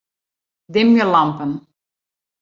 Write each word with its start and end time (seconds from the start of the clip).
Dimje 0.73 1.03
lampen. 1.13 1.51